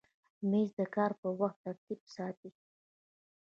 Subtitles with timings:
[0.49, 2.49] مېز د کار پر وخت ترتیب ساتي.